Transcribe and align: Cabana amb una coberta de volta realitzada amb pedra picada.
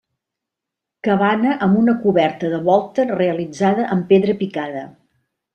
Cabana 1.07 1.51
amb 1.67 1.77
una 1.83 1.95
coberta 2.07 2.51
de 2.55 2.63
volta 2.71 3.07
realitzada 3.13 3.89
amb 3.97 4.11
pedra 4.15 4.37
picada. 4.45 4.87